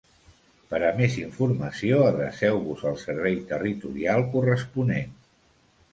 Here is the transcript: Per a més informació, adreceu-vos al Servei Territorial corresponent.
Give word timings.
Per 0.71 0.77
a 0.87 0.87
més 1.01 1.17
informació, 1.23 1.99
adreceu-vos 2.07 2.87
al 2.93 2.99
Servei 3.05 3.39
Territorial 3.53 4.29
corresponent. 4.37 5.17